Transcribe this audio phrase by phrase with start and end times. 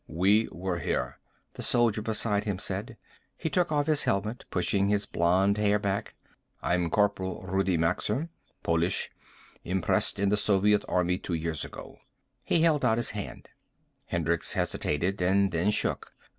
[0.07, 1.19] "We were here,"
[1.53, 2.97] the soldier beside him said.
[3.37, 6.15] He took off his helmet, pushing his blond hair back.
[6.63, 8.29] "I'm Corporal Rudi Maxer.
[8.63, 9.11] Polish.
[9.63, 11.99] Impressed in the Soviet Army two years ago."
[12.43, 13.49] He held out his hand.
[14.07, 16.11] Hendricks hesitated and then shook.